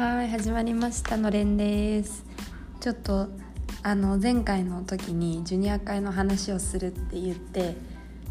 [0.00, 1.18] はい始まりました。
[1.18, 2.24] のれんです。
[2.80, 3.28] ちょっと
[3.82, 7.76] あの前回の時にジュニア会の話をするって言って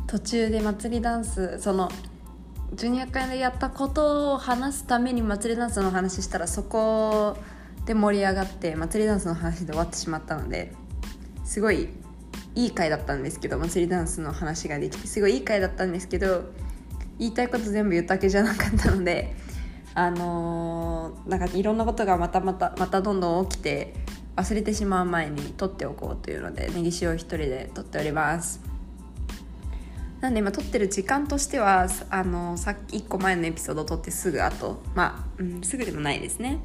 [0.07, 1.91] 途中で祭りダンスその
[2.73, 7.37] ジュニア会でやったことを話すために祭りダンスの話したらそこ
[7.85, 10.73] で盛り上がって祭りダンスの話で終わってしまったので
[11.45, 11.89] すごい
[12.55, 16.45] いい回だったんですけど祭りダンスの話ができてすごいいい回だったんですけど
[17.19, 19.35] 言いたいこと全部言ったわけじゃなかったので
[19.95, 23.93] あのー、なんかいろんなことがまたまたまたどんどん起きて
[24.35, 28.61] 忘れてしまう前に撮っておこうというのでネギ塩一人で撮っております。
[30.21, 36.59] なんで今撮ってる時間としてはあのさっき1個前のエピソードを撮ってすぐあとまあ、うん、すぐでもないですね。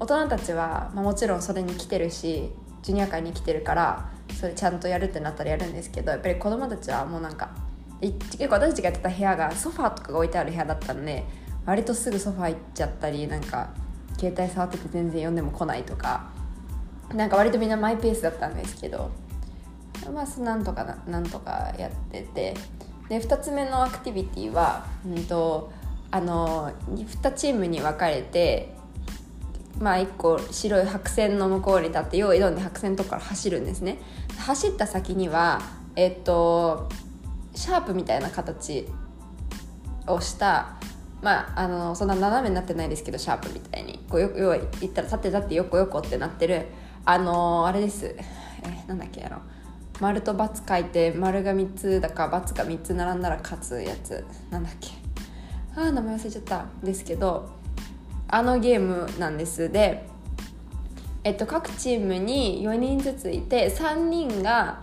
[0.00, 2.50] 大人たちは、まあ、もちろんそれに来てるし
[2.82, 7.50] ジュニア界に来てるからそれちゃんとやるってなったらやるんですけどやっぱり子供たちはもうなんか
[8.00, 11.24] 結構私たちがやってた部屋がソファーとかが置いてある部屋だったんで
[11.64, 13.70] 割とすぐソファー行っちゃったりなんか
[14.18, 16.30] 携帯触ってて全然読んでも来ないとか
[17.14, 19.10] なんか割とみんなマイペースだったんですけど
[20.12, 22.54] まあなんとかななんとかやってて
[23.08, 25.70] で2つ目のアクティビティは、うんと、
[26.10, 28.74] あの2チームに分かれて
[29.78, 33.98] まあ1個白い白線の向こうに立って用意どんで白線のとこから走るんですね。
[34.38, 35.60] 走った先には
[35.96, 36.88] えっと
[37.54, 38.86] シャープみたいな形
[40.06, 40.76] をした
[41.22, 44.04] まああのそんな斜めになってないですけどシャープみたいに。
[44.08, 46.66] こうよ要は言ったら立って立って横横ってなってる
[47.04, 48.06] あのあれです。
[48.06, 48.24] え
[48.86, 49.38] なんだっけあの
[50.00, 54.24] 丸と×書いて丸が3つだか×が3つ並んだら勝つやつ。
[54.50, 54.90] なんだっけ。
[55.76, 56.66] ああ名前忘れちゃった。
[56.82, 57.48] ですけど
[58.28, 59.70] あのゲームなんです。
[59.70, 60.08] で、
[61.24, 64.82] えっと、各チームに4人ずついて3人が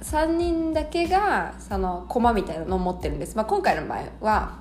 [0.00, 4.58] 3人だけがその駒みたいなのを持ってるんです、まあ、今回の場合は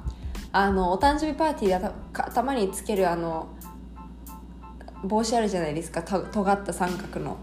[0.52, 3.48] あのお誕生日パーティーで頭につけるあの
[5.04, 6.02] 帽子あるじゃないですか。
[6.02, 7.38] と尖った三角の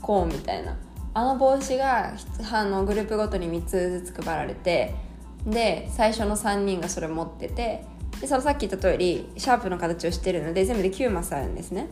[0.00, 0.76] コーンみたいな。
[1.12, 2.12] あの帽子が
[2.52, 4.94] あのグループごとに3つずつ配られて
[5.44, 7.84] で最初の3人がそれ持ってて
[8.20, 11.88] でそのさっき言った通りシャープの形をしてるので全部で9マスあるんですね。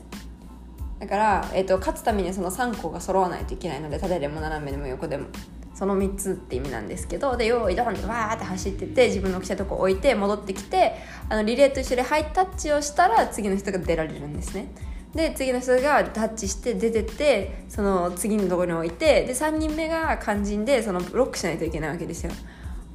[0.99, 5.27] だから、えーと、勝つためにその3個が揃わないといけないので縦でも斜めでも横でも。
[5.79, 10.97] その3つって意味なんですけどで用意ドンってわーって走ってて自分の来たとこ置いて戻ってきて
[11.29, 14.73] あのリレーと一緒でハイタッチをしたら次の人が出られるんですね。
[15.15, 22.33] で次の人がタッチして出てってその次のところに置いてで3人目が肝心でそのブロックしないといけないわけですよ。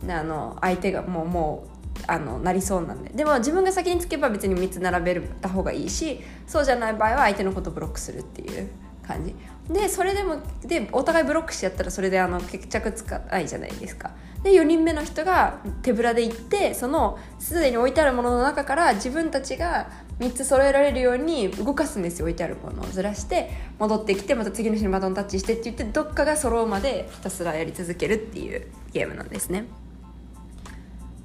[0.06, 1.72] であの相手がもうもう
[2.07, 3.11] あのなりそうなんで。
[3.11, 8.69] でも自分が先につけば別に3つ並べた方がいいしそうじゃない場合は相手のことをブロックするっていう
[9.07, 9.35] 感じ。
[9.71, 14.11] でそれでもでお互いブロックしちゃったらそれであの決着つかないじゃないですか。
[14.43, 19.89] で4人目の人が手ぶらで行ってそのすでに置いてあるものの中から自分たちが
[20.19, 23.51] 3つ揃えられるように動かすんですよ置いてあるものをずらして。
[23.79, 29.66] 戻ってきてまた次の人にバトンタッチしてって言ってどっかが揃うまでひたすらやり続けるっていうゲームなんですね。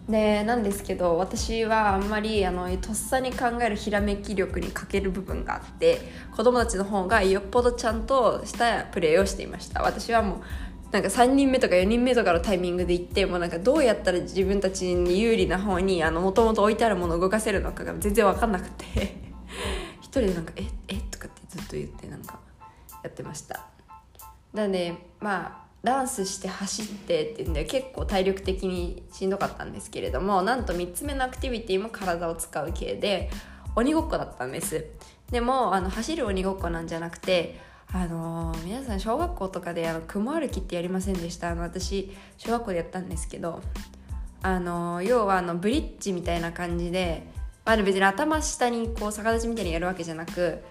[0.09, 6.01] でなんですけど私はあんまりあのとっさに考えるひらめき力に欠ける部分があって
[6.35, 9.83] 子供たちの方がよっぽどちゃんとしたプレーをしていました。
[9.83, 10.41] 私はもう
[10.91, 19.29] なんか3人目とか4人目とかのタイミングで行ってもうなんかどうやったら自分たちに有利な方にもともと置いてあるものを動かせるのかが全然分かんなくて。
[20.01, 20.95] 一人でなんか「ええ？
[21.11, 22.39] とかってずっと言ってなんか
[23.05, 23.67] やってました。
[24.55, 33.31] なのでまあダンスして走ってっていうんで結構体力的にしんどかったんですけれどもなんと3つ目のアクティビティも体を使う系で
[33.77, 34.87] 鬼ごっこだったんです。
[35.31, 37.61] でもあの走る鬼ごっこなんじゃなくて
[37.93, 41.51] あのー、皆さん小学校とかであの雲歩きってやりませんでした？
[41.51, 43.63] あの私小学校でやったんですけど
[44.43, 47.27] あのー、要はあのブリッジみたいな感じで
[47.69, 50.63] まあ、別に頭下にこう逆立ちみたいにやるわけじゃなく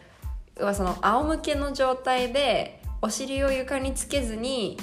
[0.60, 4.80] はその仰向けの状態でお尻を床につけずに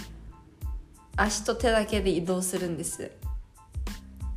[1.17, 3.11] 足と手だけで移動するんです。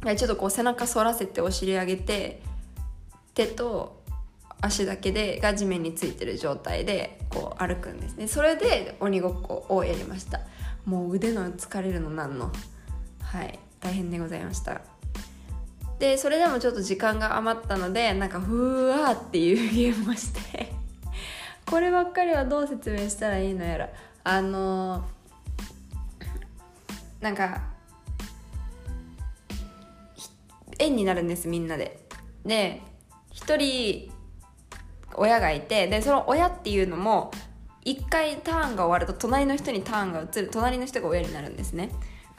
[0.04, 2.42] ちょっとこう背中反らせてお尻上げて
[3.34, 4.04] 手と
[4.62, 8.28] 足だけでが地面についてる状態でこう歩くんですね。
[8.28, 10.42] それで鬼ごっこをやりました。
[10.86, 12.52] もう腕の疲れるのなんの。
[13.22, 13.60] はい。
[13.80, 14.82] 大変でございました。
[16.00, 20.72] でそれでもちょっと時間が余ったのでなんかふわーっていうゲームをして。
[21.66, 23.90] こればっかりはどう説明したらいいのやら。
[24.24, 25.17] あのー
[27.20, 27.62] なんか
[30.80, 32.06] 円になるんですみんなで。
[32.46, 32.82] で
[33.34, 34.12] 1人
[35.16, 37.32] 親がいてでその親っていうのも
[37.86, 41.92] 1回ターンが終わると隣の人にターンが移る隣の人が親になるんですね。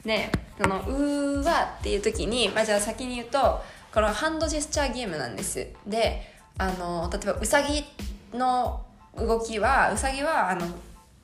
[0.05, 0.31] で
[0.61, 3.61] その「うーわ」っていう時に、まあ、じゃあ先に言うと
[3.93, 5.67] このハンドジェスチャーゲームなんです。
[5.85, 7.83] であの例えばうさぎ
[8.33, 8.85] の
[9.17, 10.67] 動きはうさぎはあの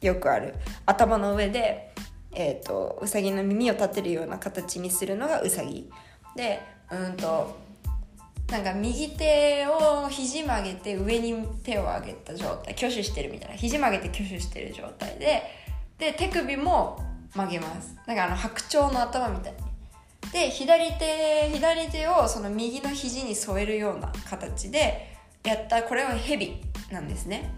[0.02, 0.56] よくある。
[0.86, 1.85] 頭の上で
[2.36, 5.90] えーと、うさぎの耳を立てるような形にするのがうさぎ
[6.36, 6.62] で
[6.92, 7.58] うんと
[8.50, 15.42] なんか右手を肘曲げて上に手を上げた状態挙手してるみたいな肘曲げて挙手してる状態で
[15.98, 17.00] で手首も
[17.34, 17.96] 曲げます。
[18.06, 19.60] なんかあの白鳥の頭みたいに。
[20.32, 26.62] で左手左手をその右の肘に添えるような形でやったこれはヘビ
[26.92, 27.52] なんですね。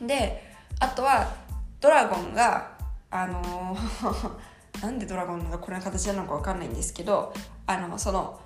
[0.00, 0.42] で
[0.78, 1.32] あとは
[1.80, 2.72] ドラゴンが
[3.12, 3.76] あの
[4.82, 7.32] なんでドラゴンがこれの形なのか分かんないんですけど
[7.66, 8.40] あのその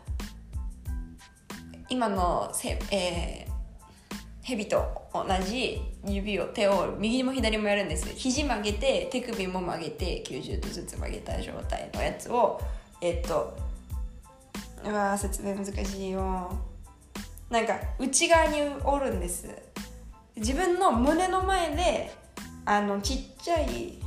[1.88, 8.08] 今のせ、えー、蛇と同じ指を手を右も左もやるんです。
[8.14, 12.60] 肘曲げて手首も曲げて90度ずつ曲げた状態のやつを
[13.00, 13.56] えっと
[14.84, 16.52] うわ説明難しいよ。
[17.50, 19.48] なんか内側におるんです。
[20.34, 22.12] 自分の胸の前で
[22.64, 24.05] あのちっちゃい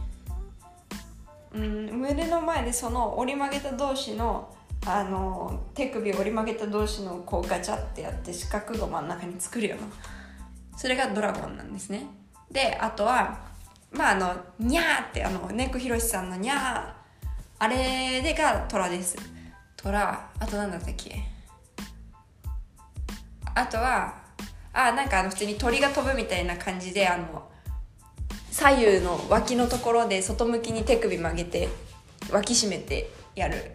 [1.53, 4.55] うん、胸の前でその折り曲げた同士の
[4.85, 9.87] あの手首折り曲げた同士のこうガチャってやって四角が真ん中に作るような
[10.77, 12.05] それがドラゴンなんですね。
[12.49, 13.39] であとは
[13.91, 16.93] まああのニャーってあのネックひろしさんのニャー
[17.59, 19.17] あれでが虎です。
[19.75, 21.23] 虎あと何だったっけ？
[23.53, 24.13] あとは
[24.71, 27.49] あなんかあの普通に鳥が飛ぶみたいな感じであの
[28.59, 31.69] 左右の脇のところで外向きに手首曲げて
[32.29, 33.71] 脇締めてやる。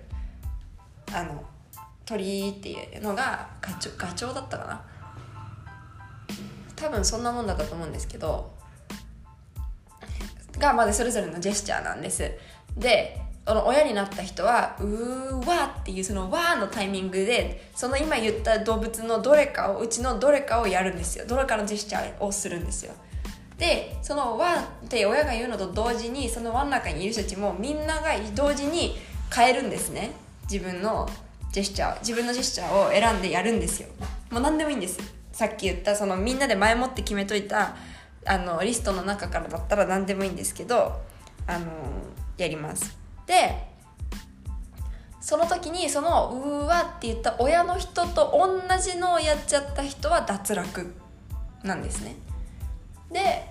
[1.10, 1.42] あの
[2.04, 4.84] 鳥っていうのがガチョガチョウだったかな。
[6.76, 8.52] 多分そんなもんだったと思うんですけど
[10.58, 12.30] がまでそれぞれのジェスチャーなんです。
[12.76, 21.24] でその親になった人は「うーわ」っていうその「わ」のタイミングでその今言った動物のどれかをうちのどれかをやるんですよ。
[21.26, 22.92] どれかのジェスチャーをするんですよ。
[23.58, 28.96] でその輪って親が言うのと同時にその輪の中にいる人たちもみんなが同時に
[29.34, 30.12] 変えるんですね。
[30.50, 31.08] 自分の
[31.52, 33.88] ジェスチャー自分のジェスチャーを選んでやるんですよ。
[34.30, 34.98] もう何でもいいんです。
[35.32, 37.76] さっき言ったそのみんなで前もって決めといた
[38.26, 41.00] あのリストの中からだったら何でもいいんですけど
[41.46, 41.66] あの
[42.36, 42.96] やります。
[43.26, 43.72] で
[45.20, 50.94] その時にその「うわ」って言った親の人と同じのをやっちゃった人は脱落
[51.62, 52.16] なんですね。
[53.14, 53.46] で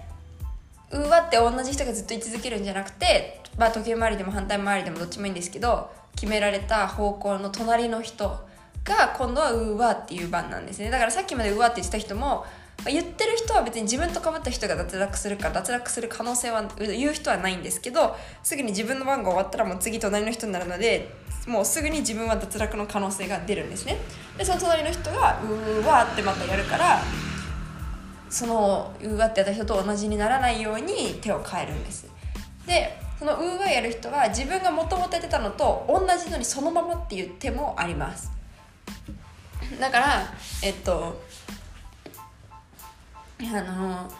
[0.91, 8.27] うわって同じ人がずっと居続けるんじゃなくて、まあ、時計回りでも反対回りでもどっちもいいんですけど決められた方向の隣の人
[8.83, 10.89] が今度はうわっていう番なんですね。
[10.89, 12.45] だからさっきまでうわって言ってた人も
[12.85, 21.09] 言ってる人は別に自分とかぶった人が脱落するから脱落する可能性は言う人はないんですけどすぐに自分の番が終わったらもう次隣の人になるので
[21.47, 23.97] もうすぐに自分は脱落の可能性が出るんですね。
[24.37, 27.01] でその隣の人がうわってまたやるから
[28.33, 32.07] そのウーアってやった人と同じにならないように手を変えるんです。
[32.65, 38.31] でそのウーアやる人は自分がもともとやってたのと同じのにそのままっていう手もあります。
[39.79, 41.21] だからえっと
[43.39, 44.11] あの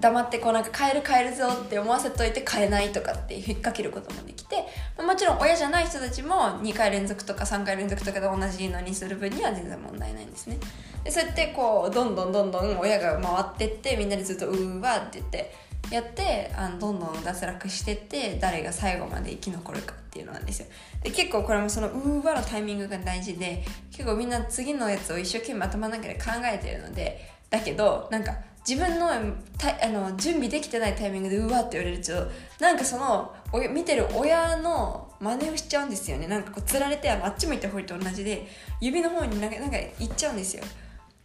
[0.00, 4.56] 黙ってこうなんか変える変えるぞって思わせといて変えないとかって引っ掛けることもできて
[4.98, 10.58] もちろん親じゃない人たちも2回連続とか3回連続とかで同じのにする分には全然問題ないんですね。
[11.04, 15.54] でそうやってこうどんどんどんどん親が回ってってみんなでずっと「うわ」って言って
[15.90, 20.68] やってあのどんどん脱落してって誰が最後まで生き残るかっていうのなんですよ。
[21.02, 28.34] で結構これもその「うわ」のタイミングが大事で結構みんな次のやつを一生懸命頭の中で考えてるのでだけどなんか
[28.68, 29.08] 自分の
[29.58, 32.12] たあの準備できてないタイミングでうわって言われると
[32.60, 33.34] なんかその
[33.72, 36.26] 見てる親の真似をしちゃうんですよね。
[36.26, 38.46] なんかこうつられてあっち向いた方と同じで
[38.80, 40.64] 指の方になんかなんか行っちゃうんですよ。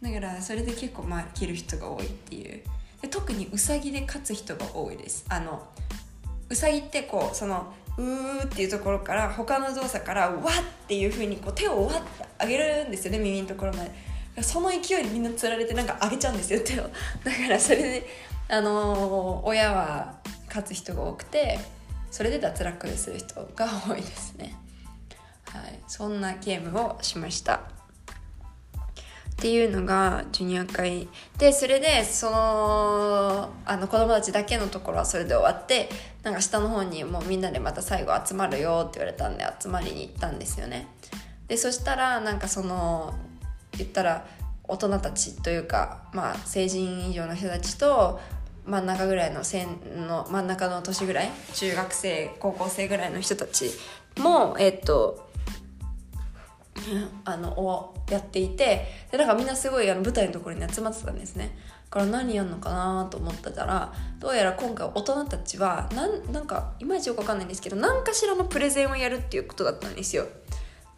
[0.02, 2.62] だからそれで結構まあ切る人が多いっていう。
[3.02, 5.24] で特にうさぎで勝つ人が多いです。
[5.28, 5.66] あの
[6.48, 14.17] うさぎってこうそのうーっていうところから他の動作からわっていうふうにこう手をわって上げるんですよね耳のところまで。
[14.42, 16.84] その勢いでみんなつられてなんか上げちゃうんですよ手を
[17.24, 18.06] だからそれで
[18.48, 20.14] あのー、親は
[20.48, 21.58] 勝つ人が多くて
[22.10, 24.54] それで脱落する人が多いですね。
[25.52, 25.78] はい。
[25.86, 27.54] そんなゲームをしました。
[29.38, 31.08] っていうのがジュニア会。
[31.38, 35.88] でそれでそのあの子供たちだけのところはそれで終わって
[36.24, 40.88] なんか下の方にもうみんなでまた最後集まるよって言われたんで集まりに行ったんですよね。
[41.46, 43.14] でそしたらなんかその
[43.78, 44.26] 言ったら
[44.64, 48.20] 大人たちというかまあ成人以上の人たちと
[48.66, 49.40] 真ん中ぐらいの
[50.06, 53.70] の真ん中の年ぐらい中学生高校生ぐらいの人たち
[54.18, 55.28] もえっと
[57.24, 61.56] あのをやっていてでなんかみんなすごいあの舞台のところに集まってたんですね。
[61.90, 70.26] だから何やんのかなと思ってたらどうやら今回大人たちはなんなんかいまいちよくわかんないんですけど何かしらのプレゼンをやるっていうことだったんですよ。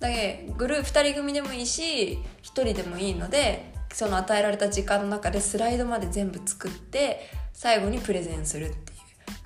[0.00, 7.20] だけグループ2人組でもいいし1人でもいいのでその与えられた時間の中でスライドまで全部作って
[7.52, 8.80] 最後にプレゼンするっていう。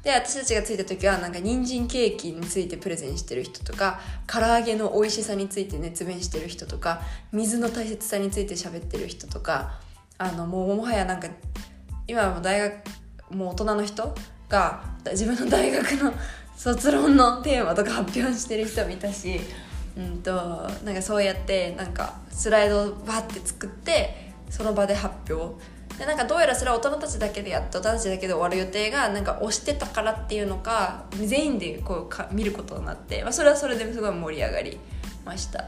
[0.02, 7.00] で私たちが着いた時はなんか人参ケーキについてプレゼンしてる人とか唐揚げの美味しさについて熱弁してる人とか
[7.32, 9.80] 水の大切さについて喋ってる人とか
[10.18, 11.28] あのもうもはやなんか
[12.06, 12.74] 今も大学
[13.30, 14.14] もう大人の人
[14.48, 16.12] が自分の大学の
[16.56, 19.40] 卒論のテーマとか発表してる人もいたし、
[19.96, 20.32] うんと、
[20.84, 25.54] なんかそうやってなんかスライドをバッて作ってその場で発表。
[25.98, 34.78] でなんかどうやらそれは大人たちだけでやって大人たちだけで終わる予定がなんか押してたからっていうのか全員でこうか見ることになって、まあ、それはそれですごい盛り上がり
[35.24, 35.64] ました。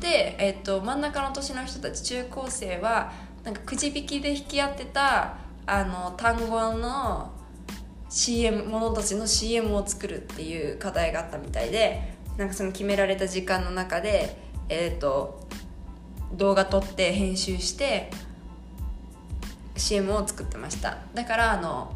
[0.00, 3.12] で、えーと、真ん中の年の人たち中高生は
[3.44, 5.36] なんかくじ引きで引き合ってた
[5.66, 7.32] あの単語の
[8.08, 14.36] CM 者たちの CM を作るっていう課題があったみたいでなんかその決められた時間の中で、
[14.68, 15.46] えーと
[16.32, 18.10] 動画撮って編集して
[19.76, 20.98] CM を作ってました。
[21.14, 21.94] だからあの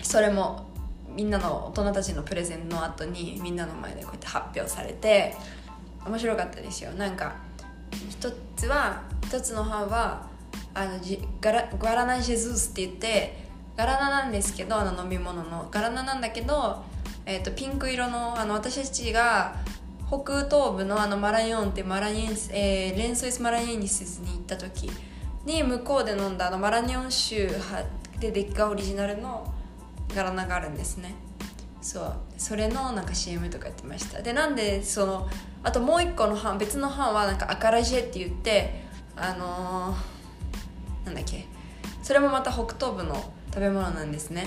[0.00, 0.66] それも
[1.08, 5.34] みんなの大人たちのプレゼンの後にみんなの前でこうやって発表されて
[6.06, 6.92] 面白かったですよ。
[6.92, 7.34] なんか
[8.08, 10.28] 一つは一つの班は
[10.72, 13.36] あのじガラガラナジェズースって言って
[13.76, 15.68] ガラナなんですけどあの飲み物の。
[15.70, 16.84] ガラナなんだけど、
[17.24, 19.56] えーと、ピンク色のあの私たちが
[20.06, 24.90] 北東部のあのマラヨンってマラインス、えー、レンソイスマライエニスに行った時
[25.46, 27.48] に向こうで飲んだあのマラニョン州
[28.20, 29.52] ででっかオリジナルの
[30.14, 31.14] ガラナがあるんですね。
[31.80, 32.14] そう。
[32.36, 34.20] それのなんか CM とかやってました。
[34.20, 35.28] でなんでその
[35.62, 38.84] あともう一個の班別の班はなんかアカラジェって言って
[39.16, 41.46] あのー、なんだっけ。
[42.02, 43.14] それもまた北東部の
[43.52, 44.46] 食べ物なんですね。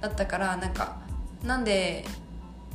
[0.00, 1.01] だったからなんか
[1.44, 2.04] なんで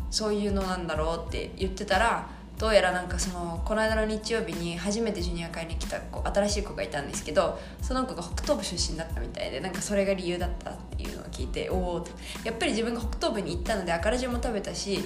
[0.09, 12.07] そういうのなんだろうって言ってたらどうやらなんかそのこの間の日曜日に初めてジュニア会に来た子新しい子がいたんですけどその子が北東部出身だったみたいでなんかそれが理由だったっていうのを聞いておお
[12.43, 14.99] やっぱり自分が北東部に行ったので赤ラジも食べたし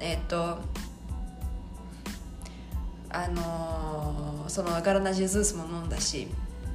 [0.00, 0.58] えっ、と
[3.08, 6.26] あのー、そのガラナジュズースも飲んだし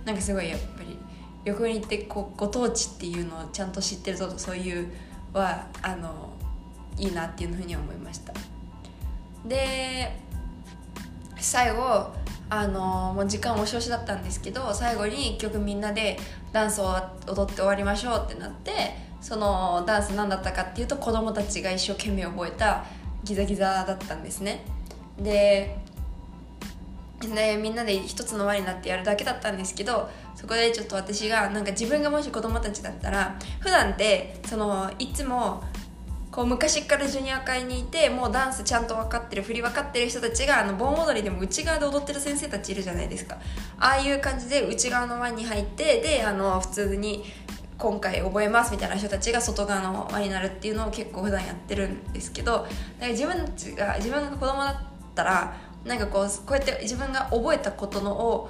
[0.06, 0.98] なんかすごいやっぱり
[1.44, 4.92] 旅行に行ってこうご当地っていうのをちゃんと知ってるぞとそういう
[5.34, 6.34] はあの
[6.98, 8.34] いいなっていうふうに思いました。
[9.46, 10.16] で
[11.38, 12.12] 最後
[12.50, 16.20] あのもう時間押し押しだったんですけど最後に1曲みんなで
[16.52, 16.94] ダンスを
[17.28, 18.72] 踊って終わりましょうってなって
[19.22, 22.84] そのダンス何だったかっていうと子供たちが一生懸命覚えた
[23.24, 24.66] ギザギザだったんですね
[25.18, 25.78] で
[27.30, 35.64] でみんなで一つの輪になってやるだけだったんですけどそこでちょっと私がなんか自分がもし子供たちだったら普段ってそのいつも
[36.32, 43.38] こう昔からジュニア会にいてもうダンスちゃんと分かってる振り分かってる人たちがあの盆踊りでも内側で踊ってる先生たちいるじゃないですか。
[43.78, 47.26] ああいう感じで内側の輪に入ってであの普通に
[47.78, 52.68] 今回覚えますみたいな人たちが外側の輪になるっていうのを結構普段やってるんですけどだか
[53.00, 58.50] ら自分たちが自分が子供だったらなんかこうこうやって自分が覚えたことのを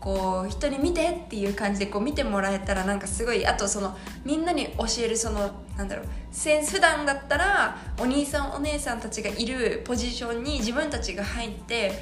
[0.00, 11.92] こう人に見てっていう感じでこう見てもらえたらなんかすごいあとそのみんなに教えるそのなんだろう普段だったらお兄さんお姉さんたちがいるポジションに自分たちが入って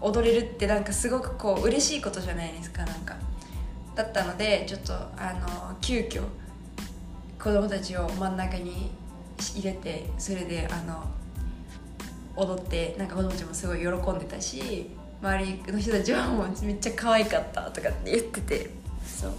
[0.00, 3.16] 踊れるってなんかすごくこう嬉しいことじゃないですかなんか。
[3.94, 6.22] だったのでちょっとあの急遽
[7.42, 8.90] 子供たちを真ん中に
[9.56, 11.04] 入れてそれであの
[12.36, 14.90] 踊ってなんか子供たちもすごい喜んでたし
[15.22, 18.70] 周りの人たちはもうめっちゃ可愛かったとかって言ってて
[19.04, 19.32] そう。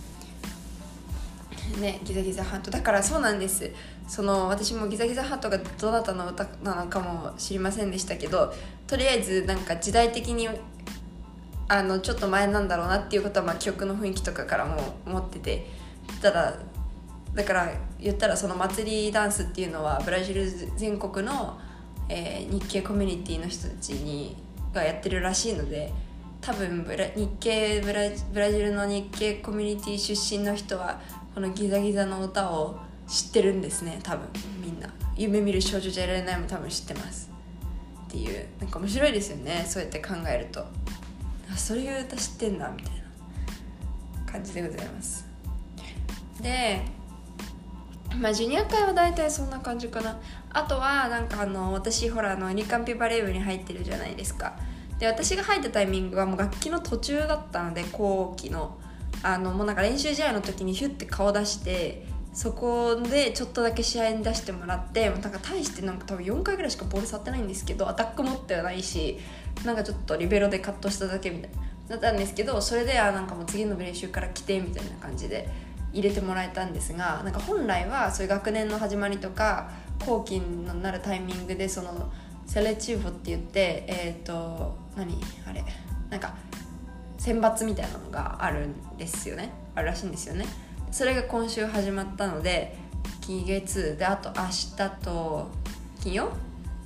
[1.79, 2.69] ねギザギザハート。
[2.69, 3.71] だからそうなんです。
[4.07, 8.53] その私もギザギザハートがどなたの歌なのかも知りませんでしたけど
[8.85, 10.49] とりあえずなんか時代的に
[11.69, 15.81] あのちょっと前なんだろうなっていうことは、まあ、曲の雰囲気とかからも思ってて。
[16.21, 16.53] ただ
[17.33, 21.57] だから言ったらその祭りダンスっていうのはブラジル全国の、
[22.13, 24.35] えー、日系コミュニティの人たちに
[24.73, 25.93] がやってるらしいので
[26.41, 28.01] 多分ブラ日系ブラ
[28.33, 30.99] ブラジルの日系コミュニティ出身の人は
[31.33, 32.77] このギザギザの歌を
[33.07, 33.99] 知ってるんですね。
[34.03, 34.27] 多分
[34.61, 34.89] みんな。
[35.15, 37.31] 夢見る少女じゃいられないも多分知ってます。
[38.07, 39.65] っていうなんか面白いですよね。
[39.67, 40.65] そうやって考えると。
[41.51, 42.95] あそういう歌知ってんだみたい
[44.25, 45.25] な感じでございます。
[46.41, 46.81] で
[48.19, 50.19] まあジュニア会は大体そんな感じかな。
[50.49, 54.53] あとはなんかあの私ほらあのリカンピバレー部に入ってるじゃないですか。
[54.99, 58.77] で私が入ったタイミングはもう楽器の途中だったので後期の。
[59.23, 69.19] あのもうなんか練習試合の時にヒュッて顔出してそこでちょっとだけ試合に出してもらってなんか大してなんか多分4回ぐらいしかボール触ってないんですけどアタック持ってはないし
[69.65, 71.57] なんかちょっとリベロでカットしただけみたいな
[71.89, 75.70] だったんですけどそれであなんかもう次の練習から来てみたいな感じで。
[75.93, 79.71] 入れてもらえたんですがなんか本来はそういう学年の始まりとか
[80.05, 82.11] 後期になるタイミングでその
[82.45, 85.17] セレチューフって言ってえっ、ー、と何
[85.47, 85.63] あれ
[86.09, 86.35] なんか
[87.17, 89.51] 選抜みたいなのがあるんですよね。
[89.75, 90.45] あるらしいんですよね。
[90.91, 92.75] それが今週始まったので
[93.21, 95.47] 期月であと明日と
[96.01, 96.31] 金曜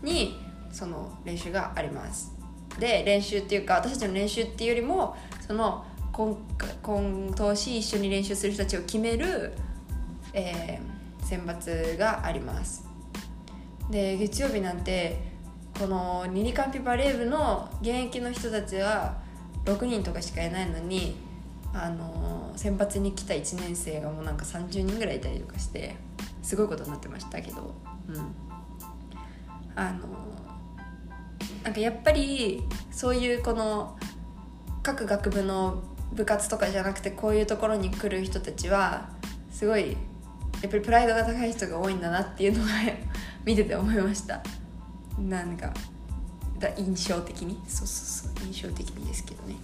[0.03, 0.39] に
[0.71, 2.33] その練習があります。
[2.77, 5.15] で練習っていうか私たちの練習っていうよりも
[5.47, 5.85] その
[6.15, 6.37] 今
[6.81, 9.51] 今年一緒に練習する人たちを決める、
[10.31, 12.87] えー、選抜があります。
[13.89, 15.19] で月曜日なんて
[15.77, 19.17] このニニカンピバレー部の現役の人たちは
[19.65, 21.17] 6人とかしかいないのに
[21.73, 25.97] あの選抜に来た1年生がもうなんか30人ぐらいいたりとかして
[26.41, 27.75] すごいことになってましたけど。
[28.07, 28.35] うん。
[29.75, 30.07] あの
[31.61, 33.97] なんかやっぱりそういうこの
[34.81, 39.09] 各学部の部活とかじゃなくてこういうところに来る人たちは
[39.51, 39.91] すごい
[40.61, 42.69] やっぱりプライドが高い人が多いんだなっていうのが
[43.45, 44.41] 見てて思いました。
[45.19, 45.73] なんか
[46.59, 47.61] だ印象的に？
[47.67, 49.55] そうそうそう印象的にですけどね。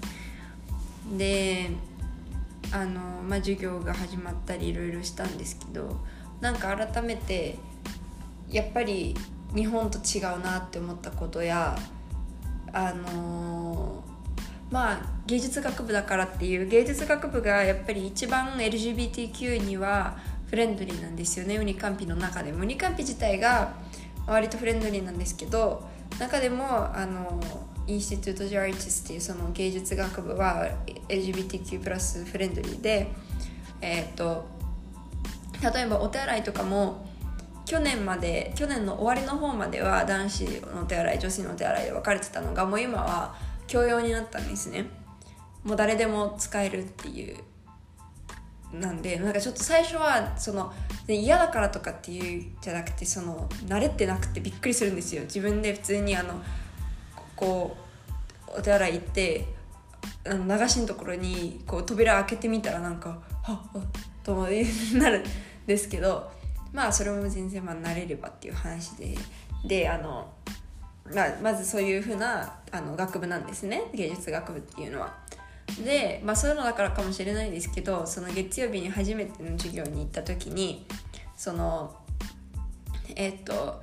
[1.18, 1.72] で
[2.72, 5.98] あのまあ授業が始まったりいろいろしたんですけど
[6.40, 7.58] なんか改めて
[8.50, 9.16] やっぱり
[9.54, 11.78] 日本と違うなって思ったことや
[12.72, 14.04] あの
[14.72, 22.52] まあ芸術学部だからっていう芸術学部がやっぱり一番 LGBTQ にはフレンドリーなんですよねウニカンピの中で。
[22.52, 23.74] もウニカンピ自体が
[24.26, 25.84] 割とフレンドリーなんですけど
[26.20, 27.42] 中でもあの
[27.88, 30.68] インスティテュート・ジャーティスっていうその芸術学部は
[31.10, 33.12] LGBTQ+ プラスフレンドリーで
[33.82, 34.46] えっ、と
[35.62, 37.08] 例えばお手洗いとかも
[37.66, 43.36] 去年まで去年の終わりの方までは男子のお手洗い女子のお手洗いで分かれてたのがもう今は
[43.72, 44.86] 共用になったんですね。
[45.64, 47.38] もう誰でも使えるっていう
[48.74, 50.74] なんでなんかちょっと最初はその
[51.08, 55.24] 嫌だからとかっていうんじゃなくてその慣れてなくてびっくりするんですよ。
[55.24, 56.42] 自分で普通にあの
[57.36, 57.78] こ
[58.48, 59.46] うお手洗い行って
[60.26, 63.82] あの流しのところにこう扉開けてみたらなんかはっ
[64.24, 65.24] となるん
[65.66, 66.32] ですけど
[66.74, 69.18] まあそれも全然まあ慣れればっていう話で
[69.66, 70.28] であの、
[71.14, 73.84] まあ、まずそういうふうなあの学部なんですね。
[73.94, 75.18] 芸術学部っていうのは。
[75.84, 80.86] で、まあ、そういうのだからかもしれないですけどその月曜日に初めての授業に行った時に
[81.36, 81.96] その
[83.16, 83.82] えっ、と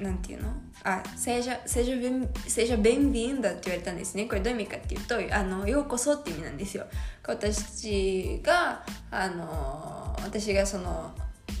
[0.00, 0.52] なんていうの？
[0.82, 4.26] あ聖女聖女聖女ベンビンだって言われたんですね。
[4.26, 6.84] これどういう意味かっていうとあのようこそって意味なんですよ。
[7.26, 11.10] 私たちがあの私がその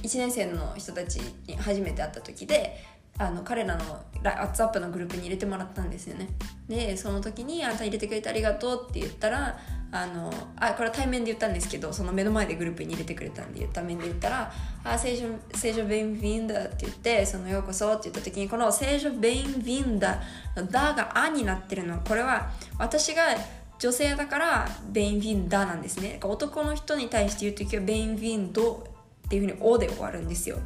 [0.02, 1.16] 1年生の人たち
[1.46, 2.76] に初めて会った時で
[3.16, 6.28] あの彼らの WhatsApp のグループに入れてもらったんですよね。
[6.68, 9.58] でその時に「あんた入れてくれてありがとう」って言ったら
[9.92, 20.20] あのあこれは対面で言ったんですけどその目の前でグループに入れてくれたんで対面で言ったら「あ聖書聖書ベインビンダ」って言って「そのようこそ」って言った時にこの聖書ベインビンダ
[20.56, 21.94] の「ダ」が「あ」になってるの。
[21.94, 23.22] はこれは私が
[23.78, 26.18] 女性だからベインビンダなんですね。
[26.22, 28.84] 男の人に対して言う時はベインビンド
[29.26, 30.58] っていうふうに「お」で終わるんですよ。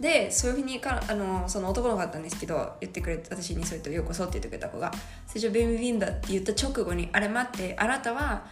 [0.00, 4.92] でそういうふうにかあのその男の子だったんですけど言ってくれて私にそう言って「ようこそ」って言ってくれた子が
[5.26, 8.44] 「最初ベンビンだ」って言った直後に「あれ待ってあなたは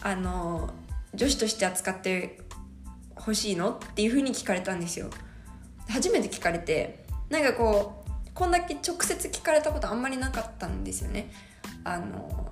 [0.00, 0.70] あの
[1.14, 2.40] 女子として扱って
[3.16, 5.10] ほしいのっていうふうに聞かれたんですよ。
[5.88, 11.30] 初めて聞かれてなんかこうこんだけ直接聞かれたことあんまりなかったんですよね。
[11.84, 12.50] あの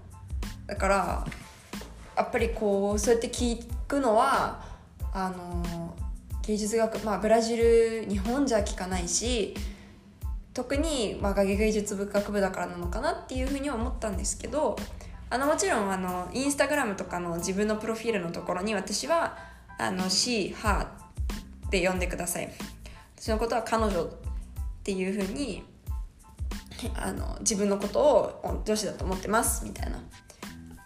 [0.67, 1.27] だから
[2.17, 4.63] やっぱりこうそうやって聞くのは
[5.13, 5.90] あの
[6.43, 9.55] 芸術学まあブラジル日本じゃ聞かないし
[10.53, 14.77] 特に、まあ、芸術部学部だからなのかなっていうふうには思ったんですけど
[15.29, 19.39] あのもちろんあのインスタグラムとかの自分のプロフィールのところに私は
[19.79, 22.51] 「あの she her」って呼んでください。
[23.17, 24.09] 私のことは彼女っ
[24.83, 25.63] ていうふうに
[26.97, 29.99] あの自分のことを女子だと思ってますみたいな。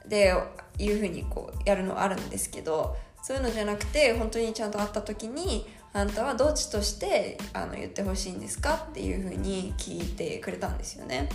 [0.06, 0.34] で
[0.78, 11.30] いうふうにこうやるのはあるんですけどそういうのじゃなくて本当にちゃんと会った時にあなたはどっちとしてあの言ってほしいんですかっていうふうに聞いてくれたんですよね。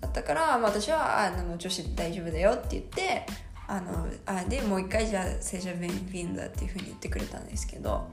[0.00, 3.26] だったから、まあ、私はあの女子大丈夫だよって言って
[3.68, 8.08] あのあでもう一回じゃあ聖者ベンフィンだっていうふうに言ってくれたんですけど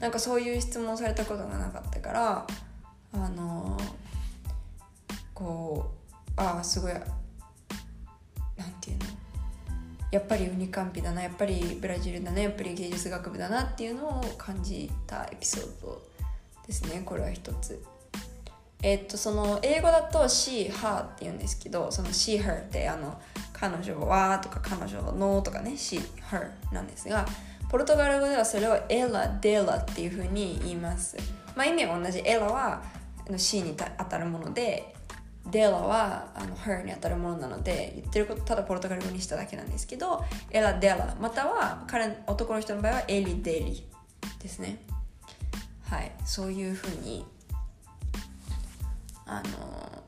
[0.00, 2.46] なんかそういう質問されたことがなかったから
[3.14, 3.78] あの
[5.32, 5.94] こ
[6.28, 7.02] うああすごいなん
[8.80, 9.04] ていうの？
[10.10, 16.02] やっぱりウニカンピだなやっぱりブラジルだなやっぱり芸術学部だなっていうのを感じたエピソード
[16.66, 17.82] ですねこれは一つ。
[18.80, 23.20] えっとその英語だと she, her って言うんですけどその she, her ってあの
[23.52, 27.26] 彼女はとか彼女のとかね she, her なんですが
[27.68, 31.16] ポルトガル語ではそれをエラ、デラっていうふうに言います。
[31.54, 32.22] まあ意味は同じ。
[32.24, 32.82] エラは
[33.36, 34.94] C に当たるもので
[35.50, 43.86] デラはあの her に当たるものなので言ってることただポルトガル語にしただけなんですけどエラデラまたは彼男の人の場合はエリデリ
[44.40, 44.78] ですね。
[45.84, 47.24] はいそういうふうに
[49.24, 50.04] あの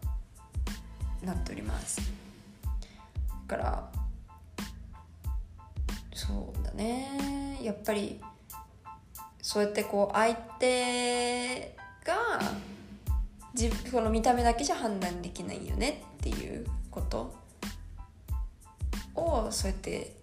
[1.22, 2.00] なっております。
[3.48, 3.90] だから
[6.14, 7.58] そうだね。
[7.62, 8.20] やっぱり
[9.42, 12.14] そうやってこう相手が
[13.54, 17.34] 自この見た目だけじゃ判断できないよねっていうこと
[19.14, 20.16] をそうやって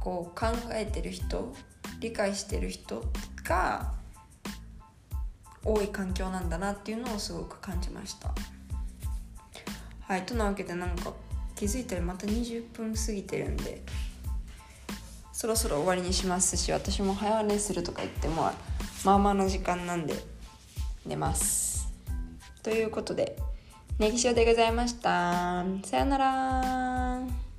[0.00, 1.54] こう考えてる人
[2.00, 3.04] 理解してる人
[3.44, 3.92] が
[5.64, 8.32] 多い環境なんだなっていうのをすごく感じました。
[10.00, 10.22] はい。
[10.22, 11.12] となわけでなんか
[11.54, 13.82] 気づいたらまた20分過ぎてるんで
[15.32, 18.50] そろそろ終わりにしますし私も早寝するとか言っても
[19.04, 20.14] まあまあの時間なんで
[21.04, 21.69] 寝ます。
[22.62, 23.36] ということで、
[23.98, 25.64] ネギ塩でございました。
[25.84, 27.49] さよなら